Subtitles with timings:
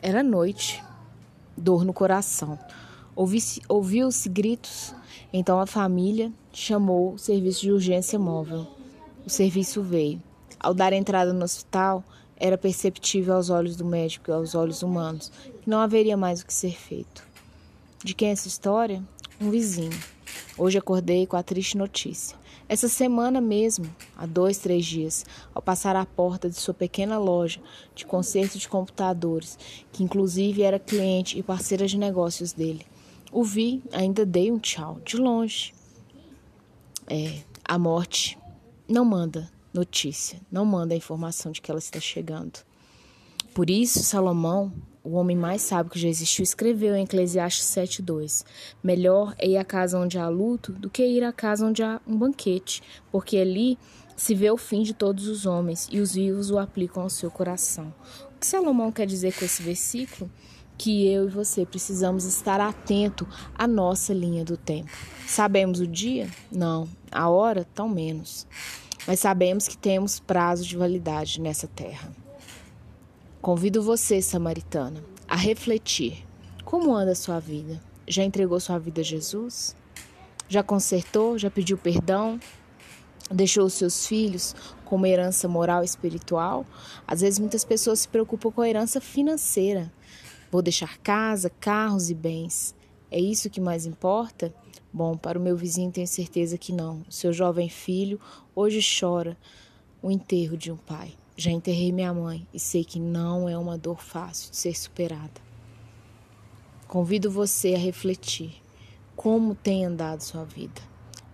[0.00, 0.82] Era noite,
[1.56, 2.56] dor no coração.
[3.16, 4.94] Ouviu-se gritos,
[5.32, 8.64] então a família chamou o serviço de urgência móvel.
[9.26, 10.22] O serviço veio.
[10.60, 12.04] Ao dar entrada no hospital,
[12.36, 16.46] era perceptível aos olhos do médico e aos olhos humanos que não haveria mais o
[16.46, 17.26] que ser feito.
[18.04, 19.02] De quem é essa história?
[19.40, 19.98] Um vizinho.
[20.58, 22.36] Hoje acordei com a triste notícia.
[22.68, 27.60] Essa semana mesmo, há dois, três dias, ao passar à porta de sua pequena loja
[27.94, 29.56] de conserto de computadores,
[29.92, 32.84] que inclusive era cliente e parceira de negócios dele,
[33.30, 35.72] o vi, ainda dei um tchau, de longe.
[37.06, 38.36] É, a morte
[38.88, 42.58] não manda notícia, não manda a informação de que ela está chegando.
[43.54, 48.44] Por isso, Salomão, o homem mais sábio que já existiu, escreveu em Eclesiastes 7:2:
[48.82, 52.00] Melhor é ir à casa onde há luto do que ir à casa onde há
[52.06, 53.78] um banquete, porque ali
[54.16, 57.30] se vê o fim de todos os homens e os vivos o aplicam ao seu
[57.30, 57.94] coração.
[58.34, 60.30] O que Salomão quer dizer com esse versículo?
[60.76, 63.26] Que eu e você precisamos estar atento
[63.56, 64.90] à nossa linha do tempo.
[65.26, 66.28] Sabemos o dia?
[66.52, 66.88] Não.
[67.10, 67.64] A hora?
[67.74, 68.46] Tão menos
[69.08, 72.12] mas sabemos que temos prazo de validade nessa terra.
[73.40, 76.26] Convido você, samaritana, a refletir.
[76.64, 77.80] Como anda a sua vida?
[78.06, 79.76] Já entregou sua vida a Jesus?
[80.48, 81.38] Já consertou?
[81.38, 82.40] Já pediu perdão?
[83.30, 86.66] Deixou os seus filhos com uma herança moral e espiritual?
[87.06, 89.92] Às vezes muitas pessoas se preocupam com a herança financeira.
[90.50, 92.74] Vou deixar casa, carros e bens.
[93.08, 94.52] É isso que mais importa?
[94.92, 97.06] Bom, para o meu vizinho tenho certeza que não.
[97.08, 98.18] Seu jovem filho
[98.52, 99.38] hoje chora
[100.02, 101.14] o enterro de um pai.
[101.40, 105.40] Já enterrei minha mãe e sei que não é uma dor fácil de ser superada.
[106.88, 108.60] Convido você a refletir
[109.14, 110.82] como tem andado sua vida.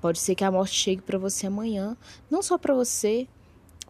[0.00, 1.96] Pode ser que a morte chegue para você amanhã,
[2.30, 3.26] não só para você,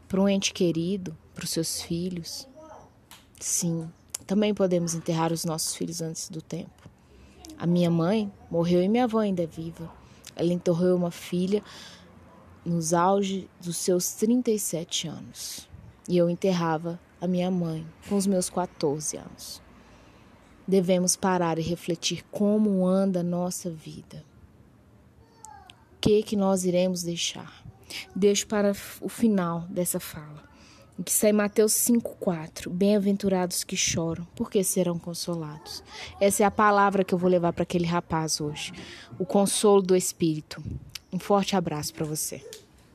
[0.09, 2.49] para um ente querido, para os seus filhos.
[3.39, 3.87] Sim,
[4.27, 6.89] também podemos enterrar os nossos filhos antes do tempo.
[7.59, 9.93] A minha mãe morreu e minha avó ainda é viva.
[10.35, 11.63] Ela enterrou uma filha
[12.65, 15.69] nos auge dos seus 37 anos.
[16.09, 19.63] E eu enterrava a minha mãe com os meus 14 anos.
[20.67, 24.25] Devemos parar e refletir como anda a nossa vida.
[25.95, 27.65] O que que nós iremos deixar?
[28.15, 30.49] Deixo para o final dessa fala
[30.99, 32.69] o que sai Mateus 5,4.
[32.69, 35.85] Bem-aventurados que choram, porque serão consolados.
[36.21, 38.73] Essa é a palavra que eu vou levar para aquele rapaz hoje.
[39.17, 40.61] O consolo do Espírito.
[41.13, 42.45] Um forte abraço para você.